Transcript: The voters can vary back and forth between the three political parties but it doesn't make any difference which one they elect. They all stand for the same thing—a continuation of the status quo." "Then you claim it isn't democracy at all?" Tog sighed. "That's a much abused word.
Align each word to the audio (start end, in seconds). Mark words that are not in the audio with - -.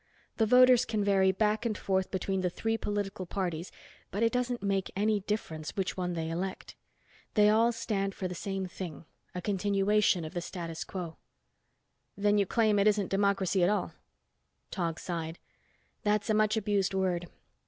The 0.37 0.47
voters 0.47 0.83
can 0.83 1.03
vary 1.03 1.31
back 1.31 1.63
and 1.63 1.77
forth 1.77 2.09
between 2.09 2.41
the 2.41 2.49
three 2.49 2.75
political 2.75 3.27
parties 3.27 3.71
but 4.09 4.23
it 4.23 4.31
doesn't 4.31 4.63
make 4.63 4.89
any 4.95 5.19
difference 5.19 5.75
which 5.77 5.95
one 5.95 6.13
they 6.13 6.31
elect. 6.31 6.75
They 7.35 7.49
all 7.51 7.71
stand 7.71 8.15
for 8.15 8.27
the 8.27 8.33
same 8.33 8.65
thing—a 8.65 9.41
continuation 9.43 10.25
of 10.25 10.33
the 10.33 10.41
status 10.41 10.83
quo." 10.83 11.17
"Then 12.17 12.39
you 12.39 12.47
claim 12.47 12.79
it 12.79 12.87
isn't 12.87 13.09
democracy 13.09 13.63
at 13.63 13.69
all?" 13.69 13.93
Tog 14.71 14.99
sighed. 14.99 15.37
"That's 16.01 16.31
a 16.31 16.33
much 16.33 16.57
abused 16.57 16.95
word. 16.95 17.29